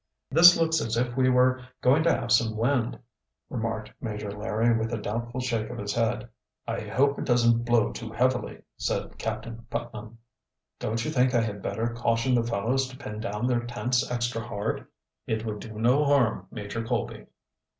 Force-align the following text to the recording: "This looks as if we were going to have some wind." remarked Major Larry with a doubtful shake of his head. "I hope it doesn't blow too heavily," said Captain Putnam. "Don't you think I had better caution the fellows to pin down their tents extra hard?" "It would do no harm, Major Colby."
"This 0.31 0.57
looks 0.59 0.81
as 0.81 0.97
if 0.97 1.15
we 1.15 1.29
were 1.29 1.61
going 1.83 2.01
to 2.05 2.11
have 2.11 2.31
some 2.31 2.57
wind." 2.57 2.97
remarked 3.51 3.91
Major 4.01 4.31
Larry 4.31 4.75
with 4.75 4.91
a 4.91 4.97
doubtful 4.97 5.39
shake 5.39 5.69
of 5.69 5.77
his 5.77 5.93
head. 5.93 6.27
"I 6.67 6.79
hope 6.81 7.19
it 7.19 7.25
doesn't 7.25 7.65
blow 7.65 7.91
too 7.91 8.09
heavily," 8.11 8.63
said 8.77 9.19
Captain 9.19 9.63
Putnam. 9.69 10.17
"Don't 10.79 11.05
you 11.05 11.11
think 11.11 11.35
I 11.35 11.41
had 11.41 11.61
better 11.61 11.87
caution 11.93 12.33
the 12.33 12.41
fellows 12.41 12.87
to 12.87 12.97
pin 12.97 13.19
down 13.19 13.45
their 13.45 13.63
tents 13.63 14.09
extra 14.09 14.41
hard?" 14.41 14.87
"It 15.27 15.45
would 15.45 15.59
do 15.59 15.73
no 15.77 16.03
harm, 16.03 16.47
Major 16.49 16.83
Colby." 16.83 17.27